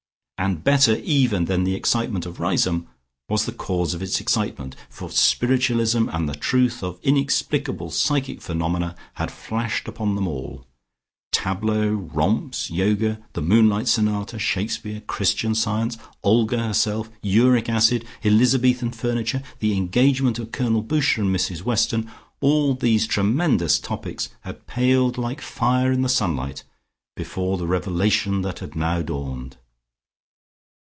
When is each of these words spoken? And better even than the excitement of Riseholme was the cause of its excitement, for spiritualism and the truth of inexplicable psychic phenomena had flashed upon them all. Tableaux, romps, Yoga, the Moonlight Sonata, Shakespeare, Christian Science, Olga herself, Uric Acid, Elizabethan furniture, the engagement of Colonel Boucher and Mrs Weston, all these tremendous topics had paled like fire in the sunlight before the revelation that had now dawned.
And 0.43 0.63
better 0.63 0.95
even 1.03 1.45
than 1.45 1.65
the 1.65 1.75
excitement 1.75 2.25
of 2.25 2.39
Riseholme 2.39 2.87
was 3.29 3.45
the 3.45 3.51
cause 3.51 3.93
of 3.93 4.01
its 4.01 4.19
excitement, 4.19 4.75
for 4.89 5.11
spiritualism 5.11 6.09
and 6.09 6.27
the 6.27 6.33
truth 6.33 6.81
of 6.81 6.97
inexplicable 7.03 7.91
psychic 7.91 8.41
phenomena 8.41 8.95
had 9.13 9.29
flashed 9.29 9.87
upon 9.87 10.15
them 10.15 10.27
all. 10.27 10.65
Tableaux, 11.31 11.91
romps, 11.91 12.71
Yoga, 12.71 13.19
the 13.33 13.41
Moonlight 13.43 13.87
Sonata, 13.87 14.39
Shakespeare, 14.39 15.01
Christian 15.01 15.53
Science, 15.53 15.99
Olga 16.23 16.57
herself, 16.57 17.11
Uric 17.21 17.69
Acid, 17.69 18.03
Elizabethan 18.25 18.93
furniture, 18.93 19.43
the 19.59 19.77
engagement 19.77 20.39
of 20.39 20.51
Colonel 20.51 20.81
Boucher 20.81 21.21
and 21.21 21.35
Mrs 21.35 21.61
Weston, 21.61 22.09
all 22.39 22.73
these 22.73 23.05
tremendous 23.05 23.77
topics 23.77 24.29
had 24.41 24.65
paled 24.65 25.19
like 25.19 25.39
fire 25.39 25.91
in 25.91 26.01
the 26.01 26.09
sunlight 26.09 26.63
before 27.15 27.59
the 27.59 27.67
revelation 27.67 28.41
that 28.41 28.57
had 28.57 28.75
now 28.75 29.03
dawned. 29.03 29.57